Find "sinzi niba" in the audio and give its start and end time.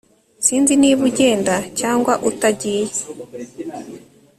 0.45-1.01